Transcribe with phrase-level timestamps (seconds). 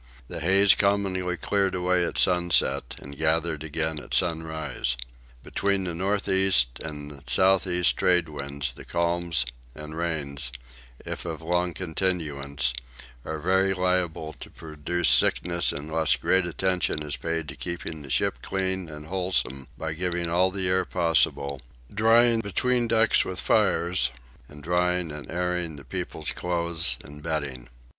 [0.29, 4.97] The haze commonly cleared away at sunset and gathered again at sunrise.
[5.43, 9.45] Between the north east and south east tradewinds the calms
[9.75, 10.51] and rains,
[11.05, 12.73] if of long continuance,
[13.23, 18.39] are very liable to produce sickness unless great attention is paid to keeping the ship
[18.41, 21.61] clean and wholesome by giving all the air possible,
[21.93, 24.09] drying between decks with fires,
[24.47, 27.69] and drying and airing the people's clothes and bedding.